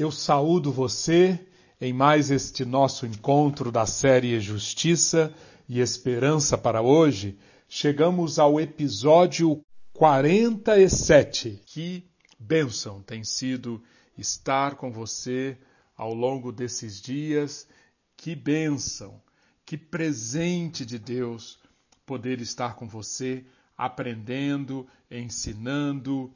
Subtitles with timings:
[0.00, 1.38] Eu saúdo você
[1.78, 5.30] em mais este nosso encontro da série Justiça
[5.68, 7.38] e Esperança para hoje.
[7.68, 11.60] Chegamos ao episódio 47.
[11.66, 13.82] Que bênção tem sido
[14.16, 15.58] estar com você
[15.94, 17.68] ao longo desses dias.
[18.16, 19.20] Que bênção,
[19.66, 21.58] que presente de Deus
[22.06, 23.44] poder estar com você,
[23.76, 26.32] aprendendo, ensinando,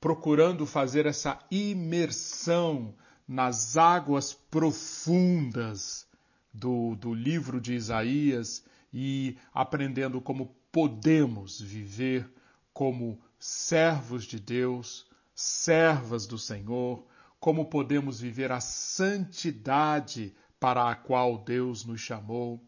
[0.00, 2.94] procurando fazer essa imersão
[3.26, 6.06] nas águas profundas
[6.52, 12.30] do, do livro de Isaías e aprendendo como podemos viver
[12.72, 17.04] como servos de Deus, servas do Senhor,
[17.40, 22.64] como podemos viver a santidade para a qual Deus nos chamou,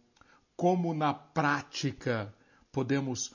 [0.56, 2.34] como na prática
[2.70, 3.32] podemos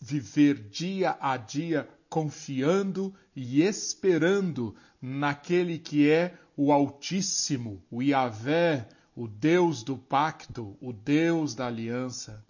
[0.00, 9.26] viver dia a dia confiando e esperando naquele que é o Altíssimo, o Yahvé, o
[9.26, 12.44] Deus do pacto, o Deus da aliança,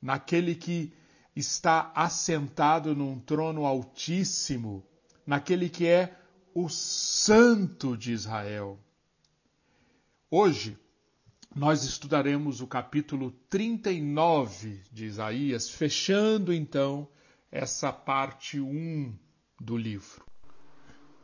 [0.00, 0.92] naquele que
[1.34, 4.86] está assentado num trono altíssimo,
[5.26, 6.16] naquele que é
[6.54, 8.78] o Santo de Israel.
[10.30, 10.78] Hoje,
[11.52, 17.08] nós estudaremos o capítulo 39 de Isaías, fechando então
[17.52, 19.14] essa parte 1
[19.60, 20.24] do livro.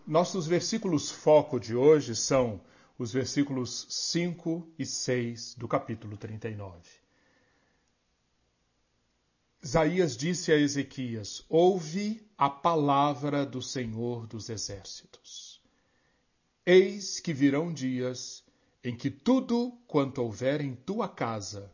[0.06, 2.60] Nossos versículos foco de hoje são
[2.98, 6.82] os versículos 5 e 6 do capítulo 39.
[9.62, 15.62] Isaías disse a Ezequias: Ouve a palavra do Senhor dos Exércitos.
[16.64, 18.44] Eis que virão dias
[18.84, 21.72] em que tudo quanto houver em tua casa,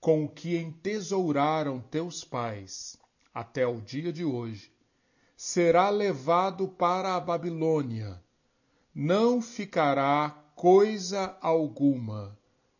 [0.00, 2.98] com o que entesouraram teus pais,
[3.34, 4.72] até o dia de hoje,
[5.36, 8.22] será levado para a Babilônia.
[8.94, 12.38] Não ficará coisa alguma,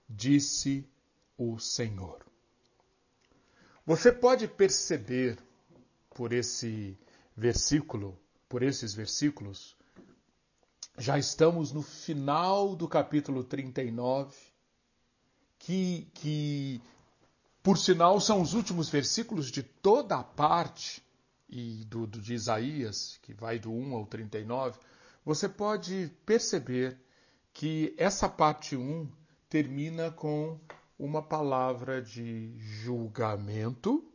[0.09, 0.89] disse
[1.37, 2.25] o Senhor.
[3.85, 5.37] Você pode perceber
[6.15, 6.97] por esse
[7.37, 8.17] versículo,
[8.49, 9.77] por esses versículos,
[10.97, 14.37] já estamos no final do capítulo 39,
[15.59, 16.81] que, que
[17.65, 21.03] por sinal, são os últimos versículos de toda a parte
[21.49, 24.79] e do, do, de Isaías, que vai do 1 ao 39,
[25.25, 27.01] você pode perceber
[27.55, 29.11] que essa parte 1
[29.49, 30.61] termina com
[30.99, 34.13] uma palavra de julgamento,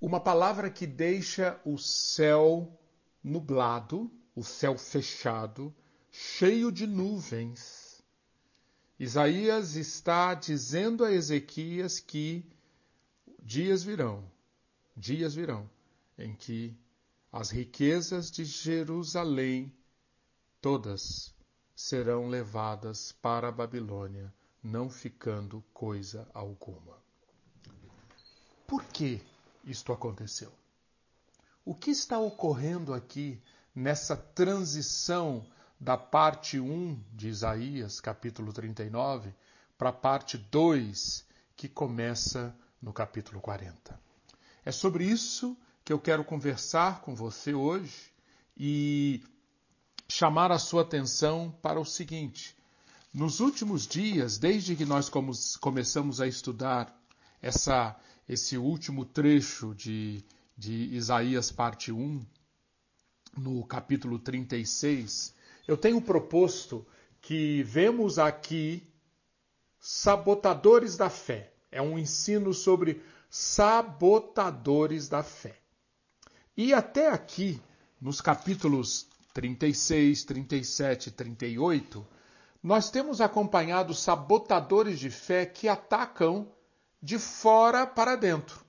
[0.00, 2.74] uma palavra que deixa o céu
[3.22, 5.74] nublado, o céu fechado,
[6.10, 7.79] cheio de nuvens
[9.00, 12.44] Isaías está dizendo a Ezequias que
[13.42, 14.30] dias virão,
[14.94, 15.70] dias virão,
[16.18, 16.76] em que
[17.32, 19.72] as riquezas de Jerusalém
[20.60, 21.34] todas
[21.74, 24.30] serão levadas para a Babilônia,
[24.62, 26.98] não ficando coisa alguma.
[28.66, 29.22] Por que
[29.64, 30.52] isto aconteceu?
[31.64, 33.40] O que está ocorrendo aqui
[33.74, 35.42] nessa transição
[35.80, 39.32] da parte 1 de Isaías, capítulo 39,
[39.78, 41.24] para a parte 2,
[41.56, 43.98] que começa no capítulo 40.
[44.62, 48.12] É sobre isso que eu quero conversar com você hoje
[48.54, 49.24] e
[50.06, 52.54] chamar a sua atenção para o seguinte.
[53.12, 55.10] Nos últimos dias, desde que nós
[55.58, 56.94] começamos a estudar
[57.40, 57.98] essa,
[58.28, 60.22] esse último trecho de,
[60.56, 62.22] de Isaías, parte 1,
[63.38, 65.34] no capítulo 36,
[65.70, 66.84] eu tenho proposto
[67.20, 68.92] que vemos aqui
[69.78, 71.52] sabotadores da fé.
[71.70, 75.56] É um ensino sobre sabotadores da fé.
[76.56, 77.62] E até aqui,
[78.00, 82.04] nos capítulos 36, 37 e 38,
[82.60, 86.50] nós temos acompanhado sabotadores de fé que atacam
[87.00, 88.60] de fora para dentro.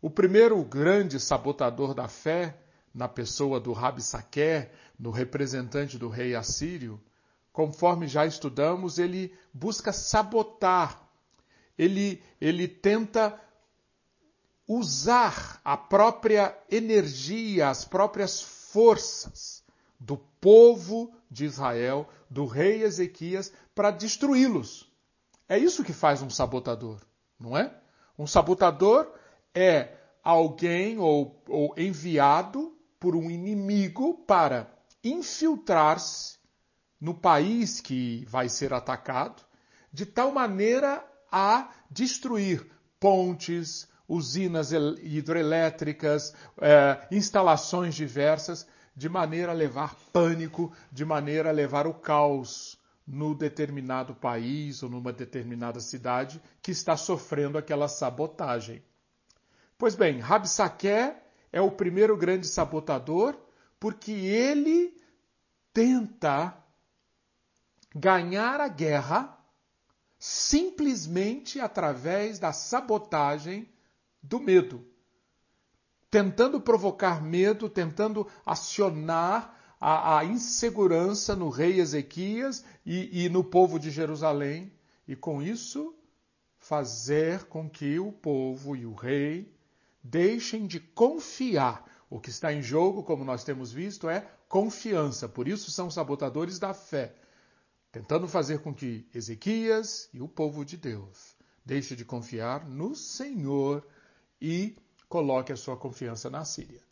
[0.00, 2.63] O primeiro grande sabotador da fé,
[2.94, 7.02] na pessoa do Rabi Saquer, no representante do rei assírio,
[7.52, 11.02] conforme já estudamos, ele busca sabotar,
[11.76, 13.38] ele, ele tenta
[14.66, 19.64] usar a própria energia, as próprias forças
[19.98, 24.88] do povo de Israel, do rei Ezequias, para destruí-los.
[25.48, 27.00] É isso que faz um sabotador,
[27.38, 27.74] não é?
[28.16, 29.12] Um sabotador
[29.54, 32.73] é alguém ou, ou enviado
[33.04, 34.72] por um inimigo para
[35.04, 36.38] infiltrar-se
[36.98, 39.42] no país que vai ser atacado,
[39.92, 42.66] de tal maneira a destruir
[42.98, 48.66] pontes, usinas hidrelétricas, eh, instalações diversas,
[48.96, 54.88] de maneira a levar pânico, de maneira a levar o caos no determinado país ou
[54.88, 58.82] numa determinada cidade que está sofrendo aquela sabotagem.
[59.76, 61.23] Pois bem, Rabsaque
[61.54, 63.38] é o primeiro grande sabotador
[63.78, 65.00] porque ele
[65.72, 66.52] tenta
[67.94, 69.38] ganhar a guerra
[70.18, 73.68] simplesmente através da sabotagem
[74.20, 74.84] do medo.
[76.10, 83.78] Tentando provocar medo, tentando acionar a, a insegurança no rei Ezequias e, e no povo
[83.78, 84.72] de Jerusalém,
[85.06, 85.94] e com isso
[86.58, 89.53] fazer com que o povo e o rei
[90.04, 91.90] deixem de confiar.
[92.10, 95.26] O que está em jogo, como nós temos visto, é confiança.
[95.26, 97.14] Por isso são sabotadores da fé,
[97.90, 101.34] tentando fazer com que Ezequias e o povo de Deus
[101.64, 103.84] deixem de confiar no Senhor
[104.40, 104.76] e
[105.08, 106.82] coloque a sua confiança na Síria.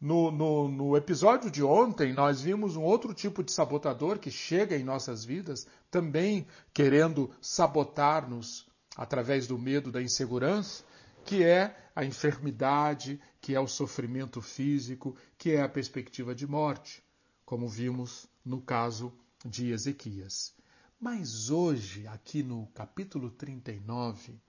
[0.00, 4.76] No, no, no, episódio de ontem, nós vimos um outro tipo de sabotador que chega
[4.76, 10.84] em nossas vidas, também querendo sabotar-nos através do medo, da insegurança,
[11.26, 17.02] que é a enfermidade, que é o sofrimento físico, que é a perspectiva de morte,
[17.44, 19.12] como vimos no caso
[19.44, 20.54] de Ezequias.
[21.00, 24.40] Mas hoje, aqui no capítulo 39,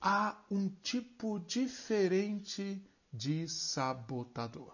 [0.00, 2.80] há um tipo diferente
[3.12, 4.72] de sabotador.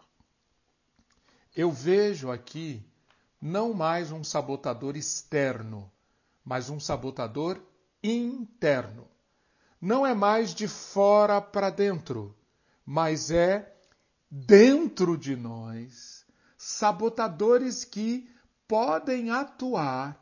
[1.57, 2.85] Eu vejo aqui
[3.41, 5.91] não mais um sabotador externo,
[6.45, 7.59] mas um sabotador
[8.03, 9.09] interno.
[9.81, 12.34] Não é mais de fora para dentro,
[12.84, 13.76] mas é
[14.31, 16.25] dentro de nós
[16.56, 18.28] sabotadores que
[18.67, 20.20] podem atuar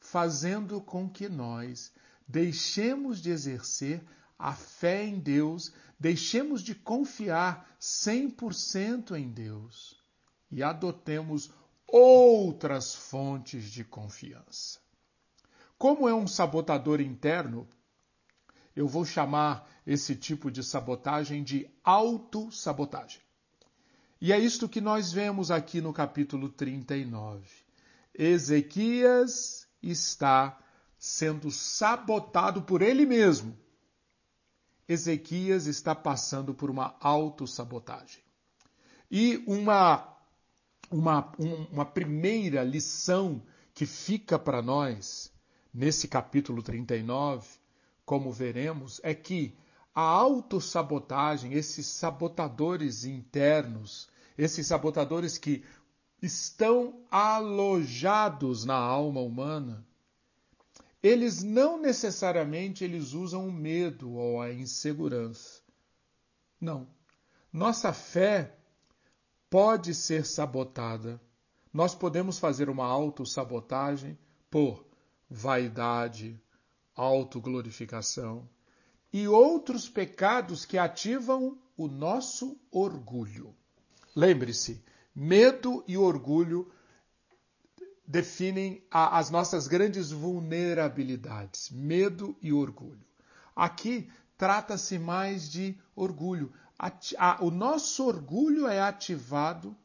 [0.00, 1.92] fazendo com que nós
[2.26, 4.02] deixemos de exercer
[4.38, 10.02] a fé em Deus, deixemos de confiar 100% em Deus
[10.50, 11.52] e adotemos
[11.86, 14.80] outras fontes de confiança.
[15.76, 17.68] Como é um sabotador interno,
[18.80, 23.20] eu vou chamar esse tipo de sabotagem de autossabotagem.
[24.20, 27.46] E é isto que nós vemos aqui no capítulo 39.
[28.14, 30.58] Ezequias está
[30.98, 33.56] sendo sabotado por ele mesmo
[34.90, 38.20] Ezequias está passando por uma autossabotagem.
[39.08, 40.16] E uma,
[40.90, 41.32] uma,
[41.70, 43.40] uma primeira lição
[43.72, 45.32] que fica para nós
[45.72, 47.46] nesse capítulo 39,
[48.10, 49.56] como veremos, é que
[49.94, 55.64] a autossabotagem, esses sabotadores internos, esses sabotadores que
[56.20, 59.86] estão alojados na alma humana,
[61.00, 65.62] eles não necessariamente eles usam o medo ou a insegurança.
[66.60, 66.88] Não.
[67.52, 68.56] Nossa fé
[69.48, 71.20] pode ser sabotada.
[71.72, 74.18] Nós podemos fazer uma autossabotagem
[74.50, 74.84] por
[75.30, 76.42] vaidade,
[77.00, 78.46] autoglorificação
[79.12, 83.54] e outros pecados que ativam o nosso orgulho.
[84.14, 86.70] Lembre-se, medo e orgulho
[88.06, 93.04] definem a, as nossas grandes vulnerabilidades, medo e orgulho.
[93.56, 96.52] Aqui trata-se mais de orgulho.
[97.40, 99.76] o nosso orgulho é ativado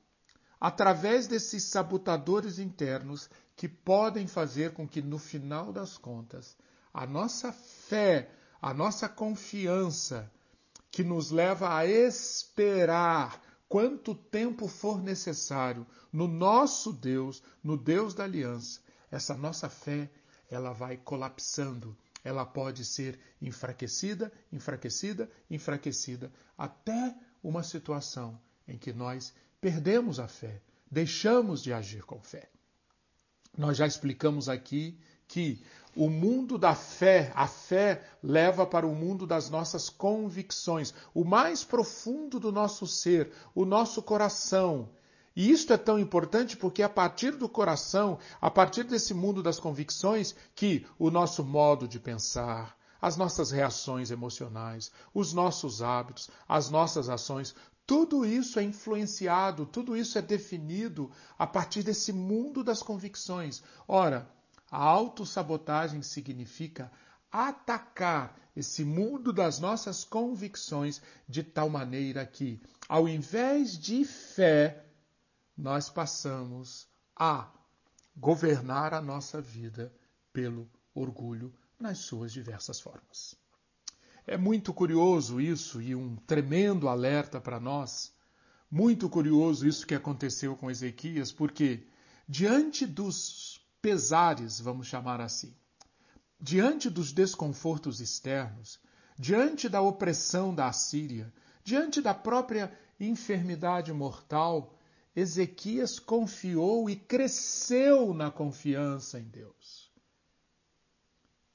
[0.60, 6.57] através desses sabotadores internos que podem fazer com que, no final das contas,
[6.95, 8.30] a nossa fé,
[8.61, 10.31] a nossa confiança,
[10.90, 18.23] que nos leva a esperar quanto tempo for necessário no nosso Deus, no Deus da
[18.23, 18.80] aliança,
[19.11, 20.09] essa nossa fé,
[20.49, 29.33] ela vai colapsando, ela pode ser enfraquecida, enfraquecida, enfraquecida, até uma situação em que nós
[29.59, 32.49] perdemos a fé, deixamos de agir com fé.
[33.57, 34.97] Nós já explicamos aqui
[35.28, 35.62] que
[35.96, 41.64] o mundo da fé, a fé leva para o mundo das nossas convicções, o mais
[41.64, 44.90] profundo do nosso ser, o nosso coração.
[45.36, 49.42] E isto é tão importante porque é a partir do coração, a partir desse mundo
[49.42, 56.30] das convicções, que o nosso modo de pensar, as nossas reações emocionais, os nossos hábitos,
[56.48, 57.56] as nossas ações,
[57.86, 63.62] tudo isso é influenciado, tudo isso é definido a partir desse mundo das convicções.
[63.88, 64.28] Ora,
[64.69, 66.92] a autossabotagem significa
[67.31, 74.86] atacar esse mundo das nossas convicções de tal maneira que, ao invés de fé,
[75.57, 77.52] nós passamos a
[78.16, 79.94] governar a nossa vida
[80.31, 83.36] pelo orgulho nas suas diversas formas.
[84.26, 88.14] É muito curioso isso e um tremendo alerta para nós,
[88.72, 91.86] muito curioso isso que aconteceu com Ezequias, porque
[92.28, 93.55] diante dos
[93.85, 95.56] pesares, vamos chamar assim,
[96.39, 98.80] diante dos desconfortos externos,
[99.15, 101.31] diante da opressão da Assíria,
[101.63, 104.75] diante da própria enfermidade mortal,
[105.15, 109.94] Ezequias confiou e cresceu na confiança em Deus.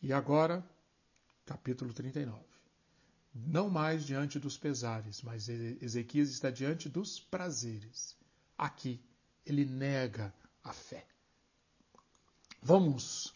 [0.01, 0.65] E agora,
[1.45, 2.45] capítulo 39.
[3.35, 8.17] Não mais diante dos pesares, mas Ezequias está diante dos prazeres.
[8.57, 9.05] Aqui,
[9.45, 10.33] ele nega
[10.63, 11.05] a fé.
[12.63, 13.35] Vamos,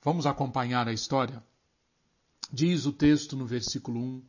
[0.00, 1.42] vamos acompanhar a história?
[2.52, 4.22] Diz o texto no versículo 1.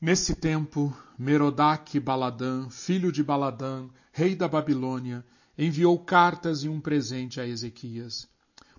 [0.00, 5.24] Nesse tempo, Merodach Baladã, filho de Baladã, rei da Babilônia,
[5.58, 8.26] enviou cartas e um presente a Ezequias,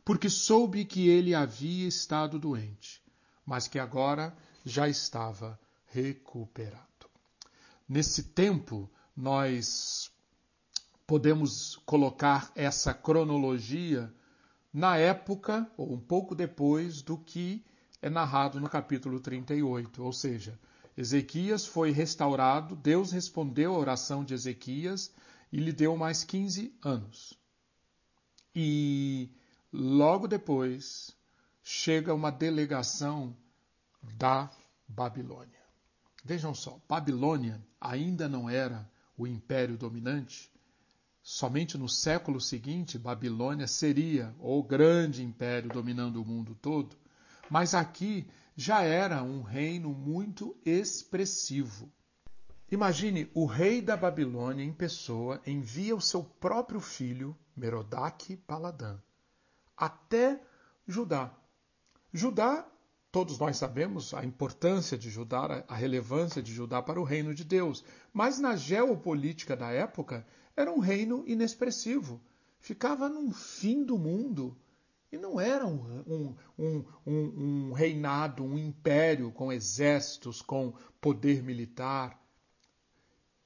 [0.03, 3.03] porque soube que ele havia estado doente,
[3.45, 6.85] mas que agora já estava recuperado.
[7.87, 10.11] Nesse tempo, nós
[11.05, 14.11] podemos colocar essa cronologia
[14.75, 17.65] na época, ou um pouco depois, do que
[18.01, 20.03] é narrado no capítulo 38.
[20.03, 20.59] Ou seja,
[20.97, 25.13] Ezequias foi restaurado, Deus respondeu à oração de Ezequias
[25.49, 27.39] e lhe deu mais 15 anos.
[28.53, 29.33] E
[29.71, 31.15] logo depois
[31.63, 33.33] chega uma delegação
[34.17, 34.51] da
[34.85, 35.63] Babilônia.
[36.21, 40.51] Vejam só, Babilônia ainda não era o império dominante.
[41.27, 46.95] Somente no século seguinte, Babilônia seria o grande império dominando o mundo todo.
[47.49, 51.91] Mas aqui já era um reino muito expressivo.
[52.71, 58.99] Imagine o rei da Babilônia em pessoa envia o seu próprio filho, Merodach Paladã,
[59.75, 60.39] até
[60.87, 61.33] Judá.
[62.13, 62.67] Judá,
[63.11, 67.43] todos nós sabemos a importância de Judá, a relevância de Judá para o reino de
[67.43, 70.23] Deus, mas na geopolítica da época
[70.55, 72.21] era um reino inexpressivo.
[72.59, 74.57] Ficava no fim do mundo,
[75.11, 82.19] e não era um, um, um, um, reinado, um império com exércitos, com poder militar.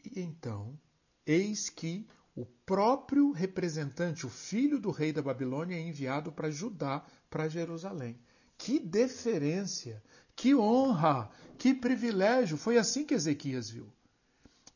[0.03, 0.79] E então,
[1.25, 7.05] eis que o próprio representante, o filho do rei da Babilônia, é enviado para Judá,
[7.29, 8.17] para Jerusalém.
[8.57, 10.01] Que deferência,
[10.35, 12.57] que honra, que privilégio.
[12.57, 13.91] Foi assim que Ezequias viu.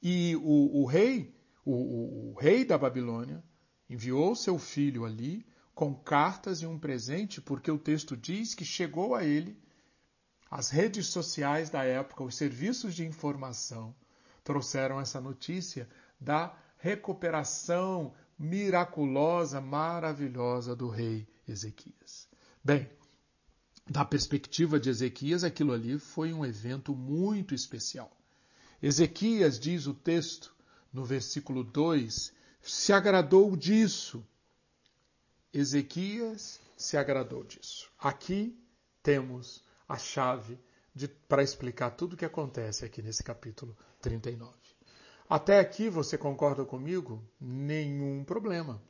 [0.02, 1.34] E o, o rei,
[1.66, 3.44] o, o rei da Babilônia,
[3.90, 9.16] enviou seu filho ali com cartas e um presente, porque o texto diz que chegou
[9.16, 9.58] a ele
[10.50, 13.96] as redes sociais da época, os serviços de informação,
[14.44, 15.90] trouxeram essa notícia
[16.20, 22.28] da recuperação miraculosa, maravilhosa do rei Ezequias.
[22.64, 22.88] Bem,
[23.90, 28.16] da perspectiva de Ezequias, aquilo ali foi um evento muito especial.
[28.82, 30.54] Ezequias, diz o texto,
[30.94, 32.32] no versículo 2,
[32.62, 34.24] se agradou disso
[35.54, 37.92] Ezequias se agradou disso.
[38.00, 38.60] Aqui
[39.04, 40.58] temos a chave
[41.30, 44.52] para explicar tudo o que acontece aqui nesse capítulo 39.
[45.30, 47.24] Até aqui você concorda comigo?
[47.40, 48.82] Nenhum problema.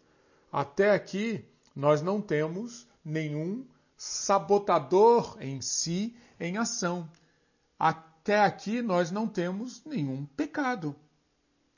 [0.50, 1.46] Até aqui
[1.76, 3.68] nós não temos nenhum
[3.98, 7.10] sabotador em si em ação.
[7.78, 10.96] Até aqui nós não temos nenhum pecado.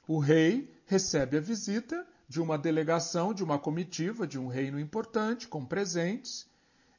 [0.07, 5.47] O rei recebe a visita de uma delegação, de uma comitiva, de um reino importante,
[5.47, 6.47] com presentes,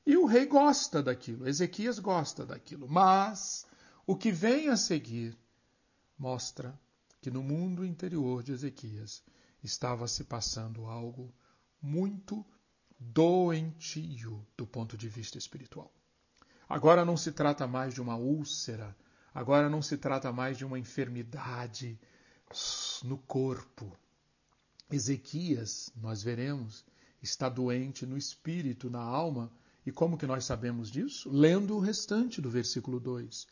[0.05, 2.89] e o rei gosta daquilo, Ezequias gosta daquilo.
[2.89, 3.67] Mas
[4.07, 5.37] o que vem a seguir
[6.17, 6.79] mostra
[7.21, 9.23] que no mundo interior de Ezequias
[9.63, 11.35] estava se passando algo
[11.83, 12.47] muito
[12.99, 15.93] doentio do ponto de vista espiritual.
[16.69, 18.97] Agora não se trata mais de uma úlcera,
[19.35, 21.99] agora não se trata mais de uma enfermidade
[23.05, 23.93] no corpo,
[24.91, 26.85] Ezequias, nós veremos,
[27.23, 29.51] está doente no espírito, na alma.
[29.85, 31.29] E como que nós sabemos disso?
[31.31, 33.47] Lendo o restante do versículo 2.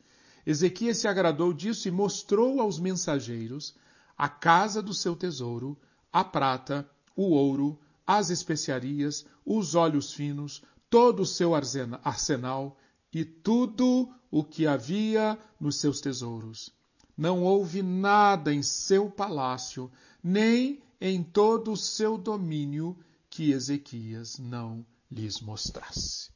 [0.47, 3.75] Ezequias se agradou disso e mostrou aos mensageiros
[4.17, 5.77] a casa do seu tesouro,
[6.13, 12.77] a prata, o ouro, as especiarias, os óleos finos, todo o seu arsenal
[13.13, 16.71] e tudo o que havia nos seus tesouros.
[17.17, 19.91] Não houve nada em seu palácio,
[20.23, 22.99] nem em todo o seu domínio
[23.31, 26.31] que Ezequias não lhes mostrasse.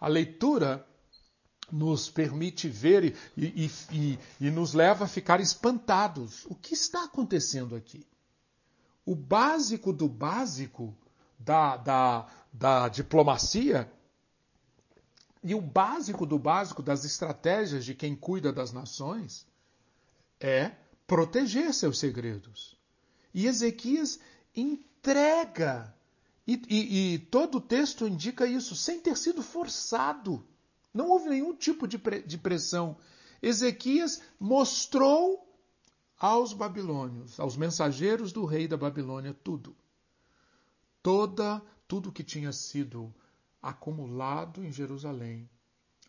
[0.00, 0.86] A leitura
[1.70, 6.44] nos permite ver e, e, e, e, nos leva a ficar espantados.
[6.46, 8.06] O que está acontecendo aqui?
[9.04, 10.96] O básico do básico
[11.38, 13.90] da, da, da diplomacia
[15.42, 19.46] e o básico do básico das estratégias de quem cuida das nações
[20.40, 20.72] é
[21.06, 22.76] proteger seus segredos.
[23.32, 24.18] E Ezequias
[24.54, 25.94] entrega,
[26.46, 30.46] e, e, e todo o texto indica isso, sem ter sido forçado.
[30.92, 32.96] Não houve nenhum tipo de, de pressão.
[33.42, 35.46] Ezequias mostrou
[36.18, 39.76] aos babilônios, aos mensageiros do rei da Babilônia, tudo.
[41.02, 43.14] Toda, tudo que tinha sido
[43.60, 45.48] acumulado em Jerusalém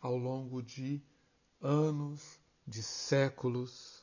[0.00, 1.02] ao longo de
[1.60, 3.97] anos, de séculos,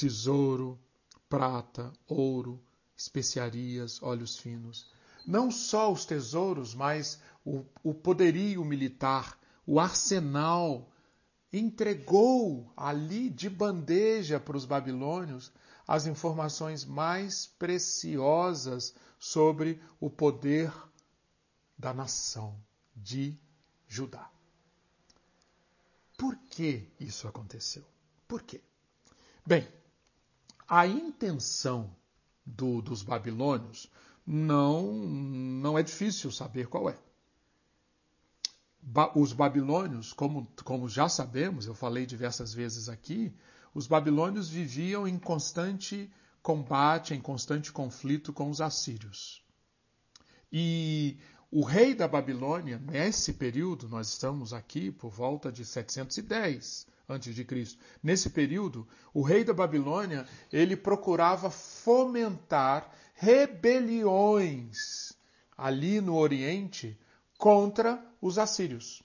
[0.00, 0.80] tesouro,
[1.28, 2.58] prata, ouro,
[2.96, 4.90] especiarias, óleos finos.
[5.26, 10.90] Não só os tesouros, mas o, o poderio militar, o arsenal,
[11.52, 15.52] entregou ali de bandeja para os babilônios
[15.86, 20.72] as informações mais preciosas sobre o poder
[21.76, 22.58] da nação
[22.96, 23.38] de
[23.86, 24.30] Judá.
[26.16, 27.84] Por que isso aconteceu?
[28.26, 28.62] Por quê?
[29.46, 29.66] Bem,
[30.70, 31.90] a intenção
[32.46, 33.90] do, dos babilônios
[34.24, 36.96] não, não é difícil saber qual é.
[38.80, 43.34] Ba, os babilônios, como, como já sabemos, eu falei diversas vezes aqui,
[43.74, 46.08] os babilônios viviam em constante
[46.40, 49.44] combate, em constante conflito com os assírios.
[50.52, 51.18] E
[51.50, 57.76] o rei da Babilônia, nesse período, nós estamos aqui por volta de 710 a.C.
[58.02, 65.12] Nesse período, o rei da Babilônia, ele procurava fomentar rebeliões
[65.56, 66.98] ali no Oriente
[67.38, 69.02] contra os assírios.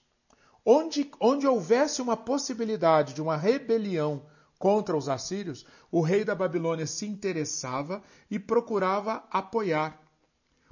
[0.66, 4.26] Onde, onde houvesse uma possibilidade de uma rebelião
[4.58, 10.02] contra os assírios, o rei da Babilônia se interessava e procurava apoiar.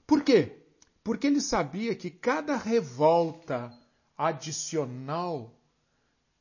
[0.08, 0.63] Por quê?
[1.04, 3.72] porque ele sabia que cada revolta
[4.18, 5.54] adicional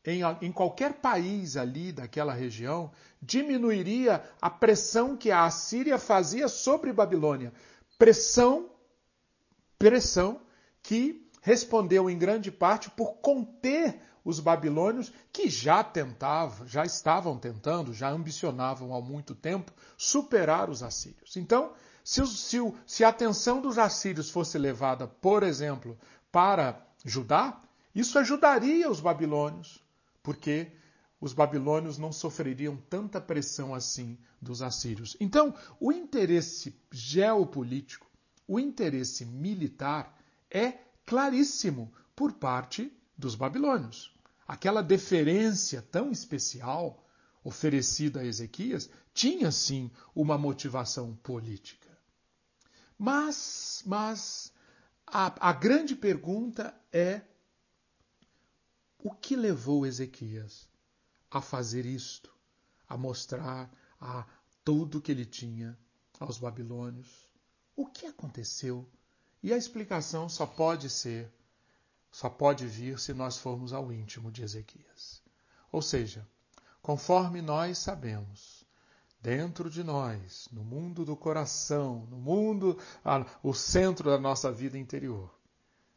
[0.05, 2.91] em, em, qualquer país ali daquela região
[3.21, 7.53] diminuiria a pressão que a Assíria fazia sobre Babilônia.
[7.99, 8.71] Pressão,
[9.79, 10.41] pressão
[10.83, 17.93] que respondeu em grande parte por conter os babilônios que já tentavam, já estavam tentando,
[17.93, 21.37] já ambicionavam há muito tempo superar os assírios.
[21.37, 21.73] Então,
[22.05, 25.99] se, se, se a atenção dos assírios fosse levada, por exemplo,
[26.31, 27.61] para Judá,
[27.95, 29.83] isso ajudaria os babilônios,
[30.23, 30.73] porque
[31.21, 35.17] os babilônios não sofreriam tanta pressão assim dos assírios.
[35.21, 38.11] Então, o interesse geopolítico,
[38.47, 40.19] o interesse militar
[40.51, 44.13] é claríssimo por parte dos babilônios.
[44.47, 47.07] Aquela deferência tão especial
[47.45, 51.89] oferecida a Ezequias tinha sim uma motivação política.
[52.99, 54.53] Mas, mas
[55.07, 57.23] a, a grande pergunta é
[59.03, 60.69] o que levou Ezequias
[61.31, 62.33] a fazer isto,
[62.89, 63.69] a mostrar
[64.01, 64.25] a
[64.65, 65.77] tudo que ele tinha
[66.21, 67.29] aos babilônios?
[67.75, 68.89] O que aconteceu?
[69.43, 71.33] E a explicação só pode ser,
[72.13, 75.21] só pode vir se nós formos ao íntimo de Ezequias.
[75.73, 76.25] Ou seja,
[76.81, 78.65] conforme nós sabemos,
[79.21, 84.79] dentro de nós, no mundo do coração, no mundo, ah, o centro da nossa vida
[84.79, 85.42] interior.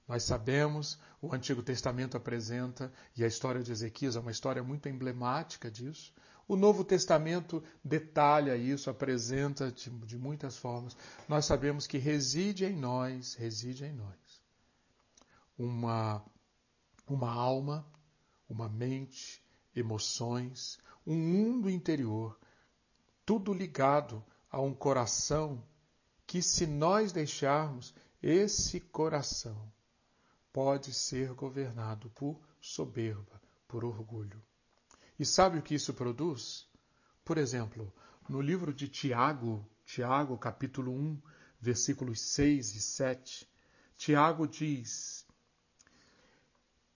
[0.08, 4.88] Nós sabemos, o Antigo Testamento apresenta, e a história de Ezequias é uma história muito
[4.88, 6.14] emblemática disso.
[6.48, 10.96] O Novo Testamento detalha isso, apresenta de, de muitas formas.
[11.28, 14.44] Nós sabemos que reside em nós, reside em nós,
[15.58, 16.24] uma,
[17.08, 17.84] uma alma,
[18.48, 19.44] uma mente,
[19.76, 22.38] emoções, um mundo interior
[23.26, 25.64] tudo ligado a um coração
[26.28, 29.72] que, se nós deixarmos, esse coração
[30.56, 34.42] pode ser governado por soberba, por orgulho.
[35.20, 36.66] E sabe o que isso produz?
[37.26, 37.94] Por exemplo,
[38.30, 41.22] no livro de Tiago, Tiago, capítulo 1,
[41.60, 43.50] versículos 6 e 7,
[43.98, 45.26] Tiago diz: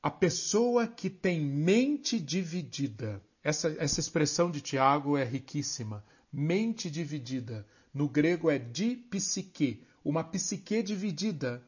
[0.02, 7.68] A pessoa que tem mente dividida, essa, essa expressão de Tiago é riquíssima mente dividida.
[7.94, 11.62] No grego é dipsique, uma psique dividida.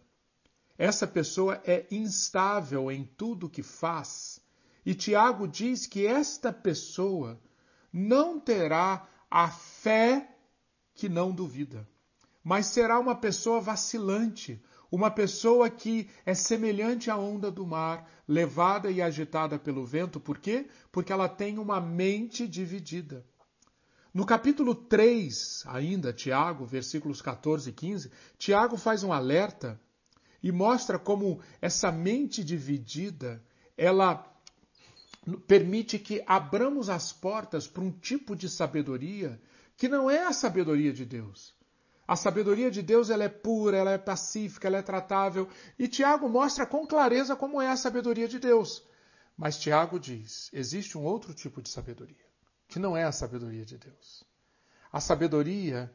[0.82, 4.42] Essa pessoa é instável em tudo que faz.
[4.84, 7.40] E Tiago diz que esta pessoa
[7.94, 10.36] não terá a fé
[10.96, 11.88] que não duvida,
[12.44, 14.60] mas será uma pessoa vacilante,
[14.92, 20.20] uma pessoa que é semelhante à onda do mar, levada e agitada pelo vento.
[20.20, 20.68] Por quê?
[20.92, 23.24] Porque ela tem uma mente dividida.
[24.12, 29.80] No capítulo 3, ainda, Tiago, versículos 14 e 15, Tiago faz um alerta
[30.42, 33.44] e mostra como essa mente dividida,
[33.78, 34.26] ela
[35.48, 39.40] permite que abramos as portas para um tipo de sabedoria
[39.78, 41.54] que não é a sabedoria de Deus.
[42.08, 45.48] A sabedoria de Deus ela é pura, ela é pacífica, ela é tratável.
[45.78, 48.84] E Tiago mostra com clareza como é a sabedoria de Deus.
[49.38, 52.26] Mas Tiago diz: existe um outro tipo de sabedoria,
[52.68, 54.24] que não é a sabedoria de Deus.
[54.92, 55.92] A sabedoria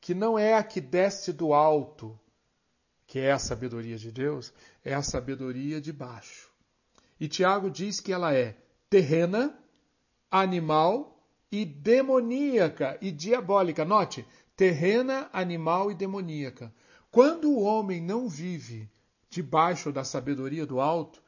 [0.00, 2.20] que não é a que desce do alto,
[3.06, 4.52] que é a sabedoria de Deus,
[4.84, 6.48] é a sabedoria de baixo.
[7.18, 8.56] E Tiago diz que ela é
[8.90, 9.56] terrena,
[10.30, 13.84] animal e demoníaca e diabólica.
[13.84, 16.72] Note, terrena, animal e demoníaca.
[17.10, 18.90] Quando o homem não vive
[19.30, 21.22] debaixo da sabedoria do alto,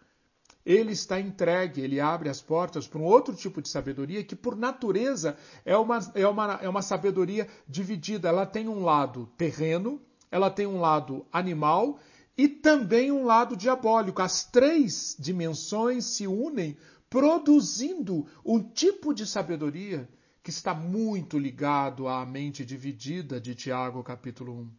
[0.65, 4.57] ele está entregue, ele abre as portas para um outro tipo de sabedoria que, por
[4.57, 8.29] natureza, é uma, é uma, é uma sabedoria dividida.
[8.29, 11.99] Ela tem um lado terreno, ela tem um lado animal
[12.37, 14.21] e também um lado diabólico.
[14.21, 16.77] As três dimensões se unem,
[17.09, 20.09] produzindo um tipo de sabedoria
[20.43, 24.71] que está muito ligado à mente dividida de Tiago, capítulo 1.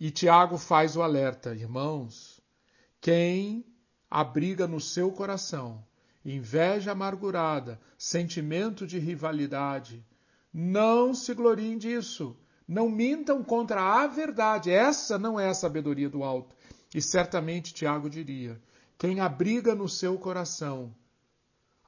[0.00, 2.40] E Tiago faz o alerta, irmãos,
[3.00, 3.64] quem
[4.10, 5.84] abriga no seu coração
[6.24, 10.04] inveja amargurada, sentimento de rivalidade,
[10.52, 12.36] não se gloriem disso.
[12.68, 14.70] Não mintam contra a verdade.
[14.70, 16.54] Essa não é a sabedoria do alto.
[16.94, 18.60] E certamente Tiago diria:
[18.98, 20.94] quem abriga no seu coração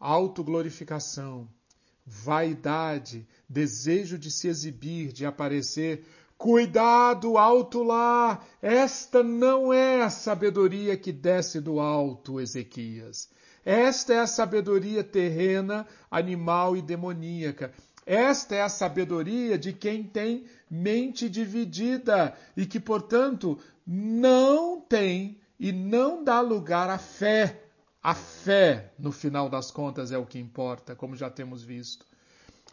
[0.00, 1.46] autoglorificação,
[2.06, 6.06] vaidade, desejo de se exibir, de aparecer.
[6.38, 8.42] Cuidado, alto lá!
[8.62, 13.28] Esta não é a sabedoria que desce do alto, Ezequias.
[13.62, 17.74] Esta é a sabedoria terrena, animal e demoníaca.
[18.06, 25.72] Esta é a sabedoria de quem tem mente dividida e que, portanto, não tem e
[25.72, 27.60] não dá lugar à fé
[28.02, 32.06] a fé, no final das contas, é o que importa, como já temos visto.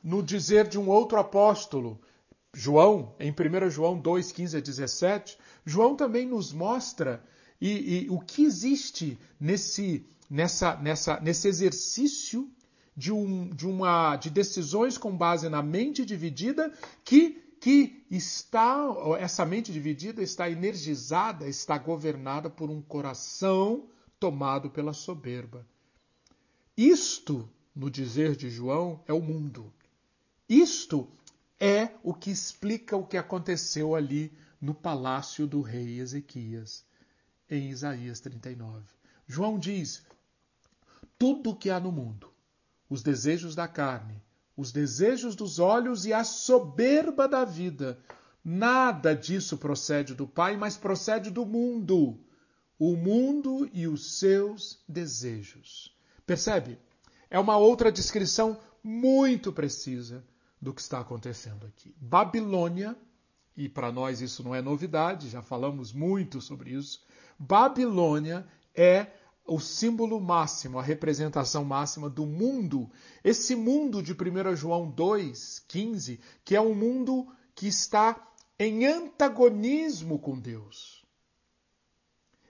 [0.03, 1.99] No dizer de um outro apóstolo,
[2.53, 7.21] João, em 1 João 2, 15 a 17, João também nos mostra
[7.59, 12.49] e, e o que existe nesse, nessa, nessa, nesse exercício
[12.97, 16.73] de, um, de, uma, de decisões com base na mente dividida
[17.05, 18.75] que, que está,
[19.19, 23.87] essa mente dividida está energizada, está governada por um coração
[24.19, 25.63] tomado pela soberba.
[26.75, 29.71] Isto, no dizer de João, é o mundo.
[30.49, 31.07] Isto
[31.59, 36.83] é o que explica o que aconteceu ali no palácio do rei Ezequias,
[37.47, 38.83] em Isaías 39.
[39.27, 40.03] João diz:
[41.19, 42.31] tudo o que há no mundo,
[42.89, 44.21] os desejos da carne,
[44.55, 47.99] os desejos dos olhos e a soberba da vida,
[48.43, 52.19] nada disso procede do Pai, mas procede do mundo
[52.79, 55.95] o mundo e os seus desejos.
[56.25, 56.77] Percebe?
[57.29, 60.23] É uma outra descrição muito precisa
[60.61, 61.93] do que está acontecendo aqui.
[61.99, 62.95] Babilônia,
[63.55, 67.01] e para nós isso não é novidade, já falamos muito sobre isso.
[67.37, 69.07] Babilônia é
[69.47, 72.91] o símbolo máximo, a representação máxima do mundo.
[73.23, 78.27] Esse mundo de 1 João 2, 15, que é um mundo que está
[78.59, 81.03] em antagonismo com Deus.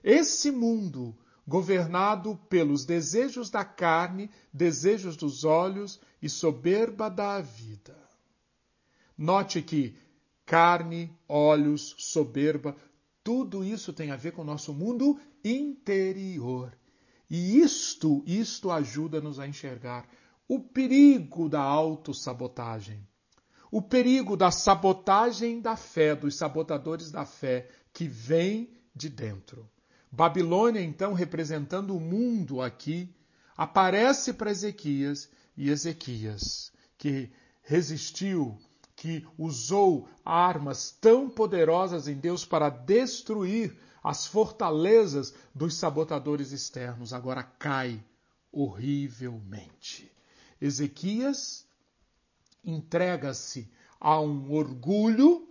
[0.02, 7.96] Esse mundo, governado pelos desejos da carne, desejos dos olhos e soberba da vida.
[9.16, 9.96] Note que
[10.44, 12.76] carne, olhos, soberba,
[13.22, 16.76] tudo isso tem a ver com o nosso mundo interior.
[17.30, 20.08] E isto, isto ajuda-nos a enxergar
[20.48, 23.06] o perigo da autossabotagem.
[23.70, 29.68] O perigo da sabotagem da fé, dos sabotadores da fé que vem de dentro.
[30.10, 33.14] Babilônia, então, representando o mundo aqui,
[33.54, 37.30] aparece para Ezequias e Ezequias, que
[37.62, 38.56] resistiu,
[38.96, 47.42] que usou armas tão poderosas em Deus para destruir as fortalezas dos sabotadores externos, agora
[47.42, 48.02] cai
[48.52, 50.10] horrivelmente.
[50.60, 51.66] Ezequias
[52.64, 55.48] entrega-se a um orgulho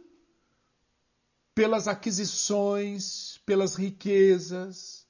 [1.53, 5.07] pelas aquisições, pelas riquezas.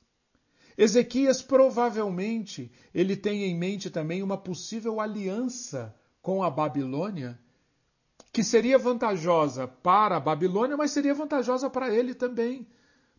[0.77, 7.37] Ezequias provavelmente ele tem em mente também uma possível aliança com a Babilônia,
[8.31, 12.67] que seria vantajosa para a Babilônia, mas seria vantajosa para ele também.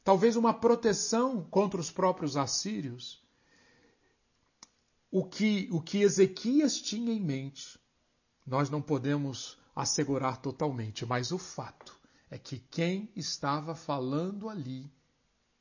[0.08, 3.22] Talvez uma proteção contra os próprios assírios.
[5.10, 7.78] O que, o que Ezequias tinha em mente,
[8.46, 11.94] nós não podemos assegurar totalmente, mas o fato
[12.30, 14.90] é que quem estava falando ali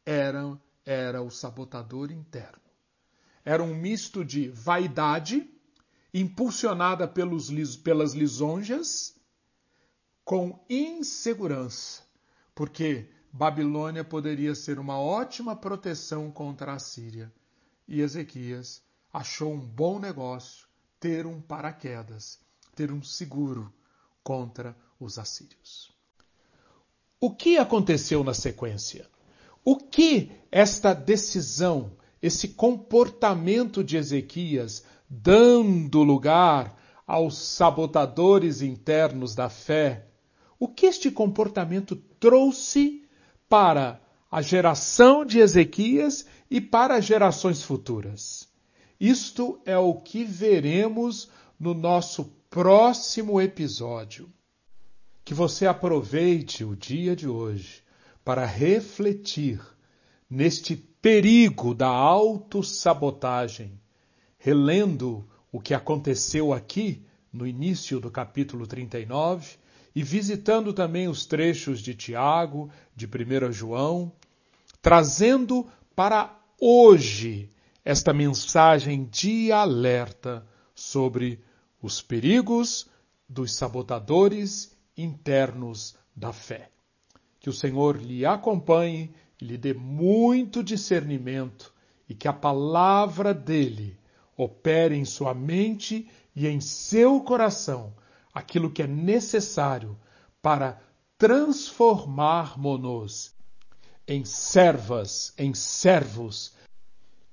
[0.06, 2.64] era, era o sabotador interno.
[3.44, 5.46] era um misto de vaidade,
[6.14, 7.50] impulsionada pelos,
[7.84, 9.14] pelas lisonjas,
[10.24, 12.02] com insegurança,
[12.56, 17.32] porque Babilônia poderia ser uma ótima proteção contra a Síria.
[17.88, 18.82] E Ezequias
[19.14, 20.68] achou um bom negócio
[21.00, 22.40] ter um paraquedas,
[22.76, 23.72] ter um seguro
[24.24, 25.96] contra os assírios.
[27.22, 29.08] O que aconteceu na sequência?
[29.64, 40.08] O que esta decisão, esse comportamento de Ezequias, dando lugar aos sabotadores internos da fé,
[40.58, 43.07] o que este comportamento trouxe
[43.50, 48.48] para a geração de Ezequias e para gerações futuras?
[49.00, 51.30] Isto é o que veremos
[51.60, 54.30] no nosso próximo episódio.
[55.24, 57.84] Que você aproveite o dia de hoje
[58.24, 59.62] para refletir
[60.30, 63.80] neste perigo da autossabotagem,
[64.38, 69.58] relendo o que aconteceu aqui no início do capítulo 39
[69.98, 74.12] e visitando também os trechos de Tiago, de 1 João,
[74.80, 77.50] trazendo para hoje
[77.84, 81.44] esta mensagem de alerta sobre
[81.82, 82.88] os perigos
[83.28, 86.70] dos sabotadores internos da fé.
[87.40, 91.74] Que o Senhor lhe acompanhe e lhe dê muito discernimento
[92.08, 93.98] e que a palavra dele
[94.38, 97.96] opere em sua mente e em seu coração
[98.38, 99.98] aquilo que é necessário
[100.42, 100.82] para
[101.18, 103.34] transformar-nos
[104.08, 106.54] em servas, em servos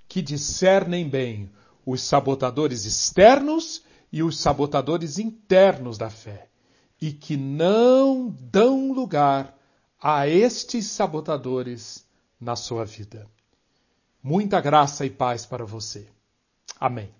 [0.08, 1.52] que discernem bem
[1.84, 6.48] os sabotadores externos e os sabotadores internos da fé,
[6.98, 9.54] e que não dão lugar
[10.00, 12.06] a estes sabotadores
[12.40, 13.28] na sua vida.
[14.22, 16.08] Muita graça e paz para você.
[16.80, 17.12] Amém.